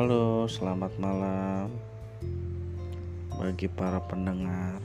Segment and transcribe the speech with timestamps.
[0.00, 1.76] Halo, selamat malam
[3.36, 4.80] bagi para pendengar.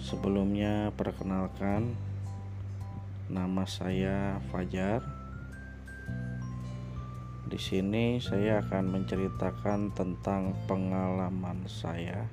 [0.00, 1.92] Sebelumnya, perkenalkan
[3.28, 5.04] nama saya Fajar.
[7.44, 12.24] Di sini saya akan menceritakan tentang pengalaman saya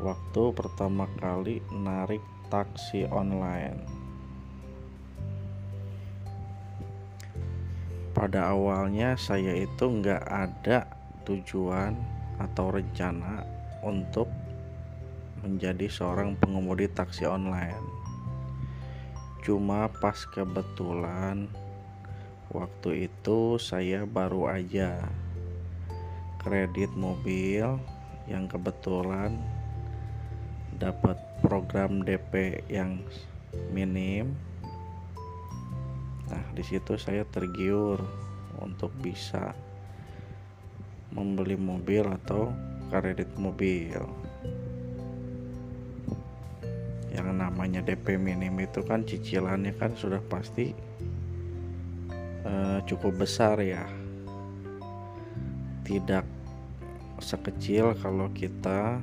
[0.00, 4.05] waktu pertama kali narik taksi online.
[8.16, 10.88] Pada awalnya saya itu nggak ada
[11.28, 11.92] tujuan
[12.40, 13.44] atau rencana
[13.84, 14.32] untuk
[15.44, 17.84] menjadi seorang pengemudi taksi online.
[19.44, 21.44] Cuma pas kebetulan
[22.48, 24.96] waktu itu saya baru aja
[26.40, 27.76] kredit mobil
[28.24, 29.36] yang kebetulan
[30.80, 32.96] dapat program DP yang
[33.76, 34.32] minim
[36.26, 38.02] Nah, di situ saya tergiur
[38.58, 39.54] untuk bisa
[41.14, 42.50] membeli mobil atau
[42.90, 44.02] kredit mobil.
[47.14, 50.74] Yang namanya DP minim itu kan cicilannya kan sudah pasti
[52.44, 53.86] uh, cukup besar ya.
[55.86, 56.24] Tidak
[57.22, 59.00] sekecil kalau kita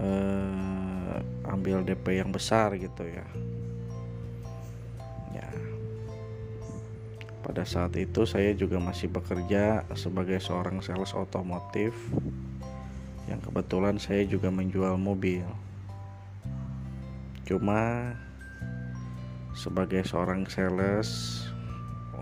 [0.00, 1.16] uh,
[1.52, 3.51] ambil DP yang besar gitu ya.
[7.42, 11.90] Pada saat itu saya juga masih bekerja sebagai seorang sales otomotif
[13.26, 15.42] yang kebetulan saya juga menjual mobil.
[17.42, 18.14] Cuma
[19.58, 21.42] sebagai seorang sales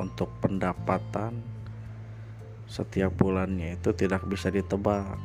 [0.00, 1.36] untuk pendapatan
[2.64, 5.20] setiap bulannya itu tidak bisa ditebak.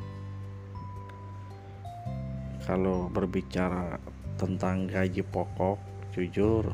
[2.67, 4.01] Kalau berbicara
[4.35, 5.77] tentang gaji pokok,
[6.11, 6.73] jujur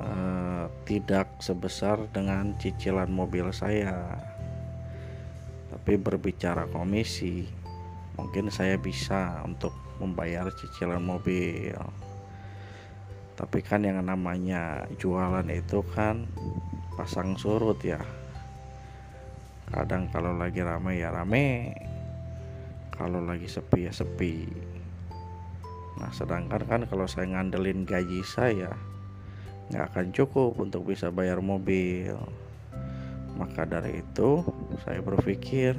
[0.00, 4.16] uh, tidak sebesar dengan cicilan mobil saya.
[5.72, 7.46] Tapi berbicara komisi
[8.16, 11.76] mungkin saya bisa untuk membayar cicilan mobil.
[13.36, 16.24] Tapi kan yang namanya jualan itu kan
[16.96, 18.00] pasang surut ya.
[19.68, 21.76] Kadang kalau lagi rame ya rame.
[22.96, 24.48] Kalau lagi sepi ya sepi.
[26.00, 28.72] Nah sedangkan kan kalau saya ngandelin gaji saya
[29.70, 32.14] nggak akan cukup untuk bisa bayar mobil.
[33.36, 34.40] Maka dari itu
[34.86, 35.76] saya berpikir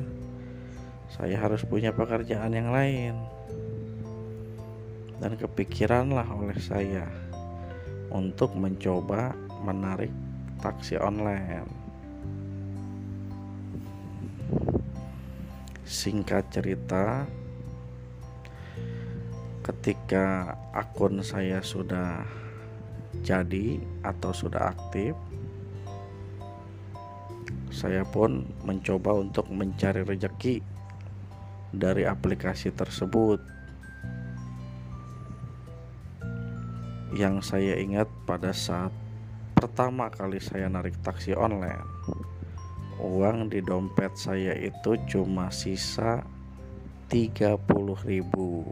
[1.07, 3.15] saya harus punya pekerjaan yang lain.
[5.17, 7.09] Dan kepikiranlah oleh saya
[8.13, 9.33] untuk mencoba
[9.65, 10.13] menarik
[10.61, 11.65] taksi online.
[15.87, 17.25] Singkat cerita
[19.63, 22.23] ketika akun saya sudah
[23.21, 25.13] jadi atau sudah aktif
[27.71, 30.65] saya pun mencoba untuk mencari rejeki
[31.69, 33.37] dari aplikasi tersebut.
[37.13, 38.89] Yang saya ingat pada saat
[39.53, 41.85] pertama kali saya narik taksi online
[42.97, 46.25] uang di dompet saya itu cuma sisa
[47.13, 47.61] 30
[48.09, 48.65] ribu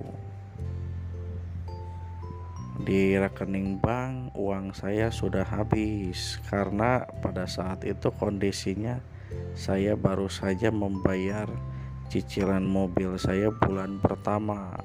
[2.84, 6.42] di rekening bank uang saya sudah habis.
[6.52, 9.00] Karena pada saat itu kondisinya
[9.56, 11.48] saya baru saja membayar
[12.12, 14.76] cicilan mobil saya bulan pertama.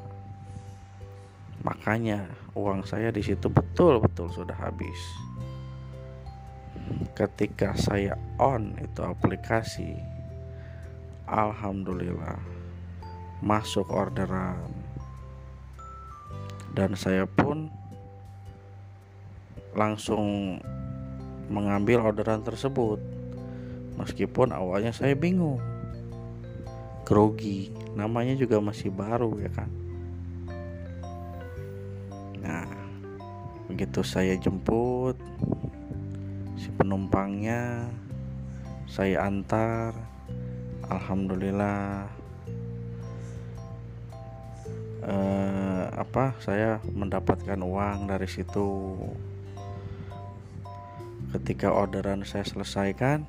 [1.66, 5.00] Makanya uang saya di situ betul-betul sudah habis.
[7.12, 9.98] Ketika saya on itu aplikasi
[11.28, 12.38] alhamdulillah
[13.44, 14.72] masuk orderan.
[16.70, 17.79] Dan saya pun
[19.80, 20.60] langsung
[21.48, 23.00] mengambil orderan tersebut.
[23.96, 25.56] Meskipun awalnya saya bingung.
[27.08, 29.70] Grogi namanya juga masih baru ya kan?
[32.44, 32.68] Nah
[33.66, 35.18] begitu saya jemput
[36.54, 37.88] si penumpangnya
[38.84, 39.96] saya antar.
[40.90, 42.10] Alhamdulillah
[45.06, 48.98] eh, apa saya mendapatkan uang dari situ
[51.30, 53.22] ketika orderan saya selesaikan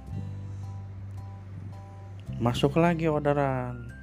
[2.41, 3.93] masuk lagi orderan.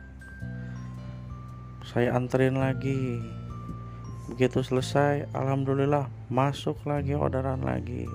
[1.83, 3.19] Saya anterin lagi.
[4.31, 8.07] Begitu selesai alhamdulillah masuk lagi orderan lagi.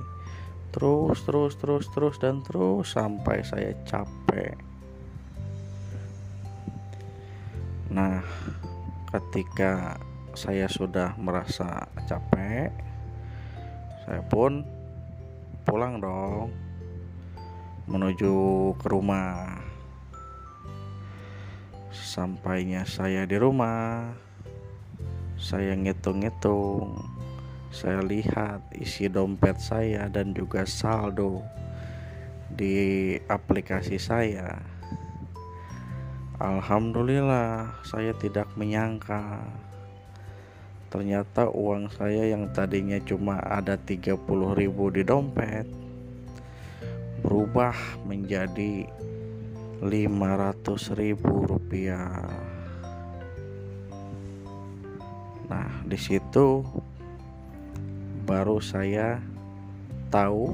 [0.71, 4.56] Terus terus terus terus dan terus sampai saya capek.
[7.91, 8.24] Nah
[9.12, 10.00] ketika
[10.33, 12.74] saya sudah merasa capek
[14.03, 14.65] saya pun
[15.63, 16.51] pulang dong
[17.88, 18.36] menuju
[18.80, 19.60] ke rumah.
[21.92, 24.13] Sampainya saya di rumah,
[25.36, 27.01] saya ngitung-ngitung,
[27.74, 31.42] saya lihat isi dompet saya dan juga saldo
[32.54, 34.62] di aplikasi saya.
[36.38, 39.42] Alhamdulillah, saya tidak menyangka
[40.94, 44.13] ternyata uang saya yang tadinya cuma ada 30
[44.54, 45.66] ribu di dompet
[47.25, 47.74] berubah
[48.06, 48.86] menjadi
[49.81, 49.90] 500
[50.94, 52.30] ribu rupiah.
[55.50, 56.62] Nah di situ
[58.30, 59.18] baru saya
[60.13, 60.54] tahu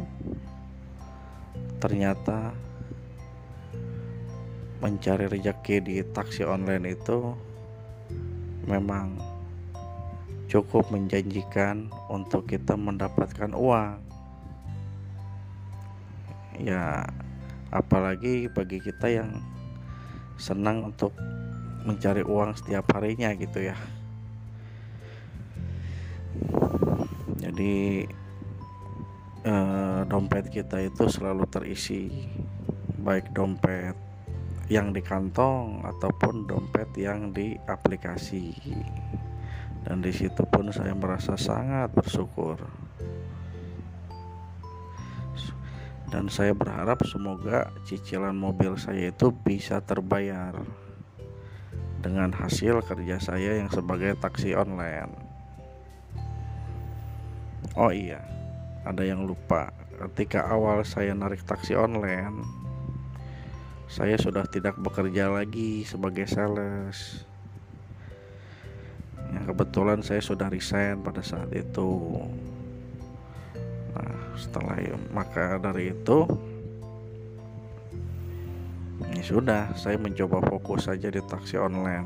[1.84, 2.56] ternyata
[4.80, 7.36] mencari rezeki di taksi online itu
[8.64, 9.29] memang
[10.50, 14.02] cukup menjanjikan untuk kita mendapatkan uang.
[16.60, 17.06] Ya
[17.70, 19.40] apalagi bagi kita yang
[20.42, 21.14] senang untuk
[21.86, 23.78] mencari uang setiap harinya gitu ya.
[27.40, 28.04] Jadi
[29.46, 32.10] eh, dompet kita itu selalu terisi
[33.00, 33.96] baik dompet
[34.70, 38.54] yang di kantong ataupun dompet yang di aplikasi
[39.88, 42.60] dan di situ pun saya merasa sangat bersyukur.
[46.10, 50.58] Dan saya berharap semoga cicilan mobil saya itu bisa terbayar
[52.02, 55.14] dengan hasil kerja saya yang sebagai taksi online.
[57.78, 58.26] Oh iya
[58.90, 59.70] ada yang lupa.
[60.00, 62.60] Ketika awal saya narik taksi online
[63.90, 67.26] saya sudah tidak bekerja lagi sebagai sales
[69.50, 72.22] kebetulan saya sudah resign pada saat itu.
[73.98, 74.78] Nah setelah
[75.10, 76.30] maka dari itu
[79.10, 82.06] ini ya sudah saya mencoba fokus saja di taksi online.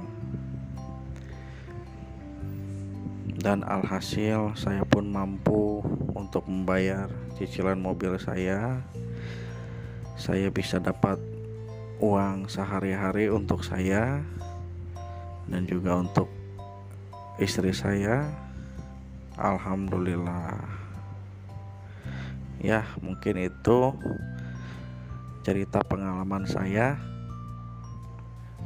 [3.43, 5.83] Dan alhasil saya pun mampu
[6.15, 8.79] untuk membayar cicilan mobil saya.
[10.15, 11.19] Saya bisa dapat
[11.99, 14.23] uang sehari-hari untuk saya
[15.51, 16.31] dan juga untuk
[17.41, 18.29] istri saya
[19.37, 20.61] alhamdulillah.
[22.61, 23.97] Ya mungkin itu
[25.41, 27.01] cerita pengalaman saya.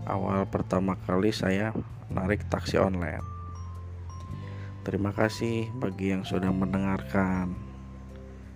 [0.07, 1.75] Awal pertama kali saya
[2.07, 3.23] narik taksi online.
[4.87, 7.51] Terima kasih bagi yang sudah mendengarkan.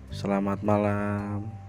[0.08, 1.61] Selamat malam